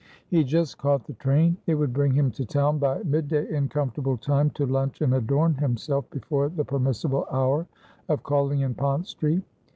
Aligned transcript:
He 0.29 0.43
just 0.43 0.79
caught 0.79 1.05
the 1.05 1.13
train. 1.13 1.57
It 1.67 1.75
would 1.75 1.93
bring 1.93 2.11
him 2.13 2.31
to 2.31 2.43
town 2.43 2.79
by 2.79 3.03
mid 3.03 3.27
day, 3.27 3.47
in 3.51 3.69
comfortable 3.69 4.17
time 4.17 4.49
to 4.55 4.65
lunch 4.65 4.99
and 5.01 5.13
adorn 5.13 5.53
himself 5.53 6.09
before 6.09 6.49
the 6.49 6.65
permissible 6.65 7.27
hour 7.31 7.67
of 8.09 8.23
calling 8.23 8.61
in 8.61 8.73
Pont 8.73 9.05
Street. 9.05 9.43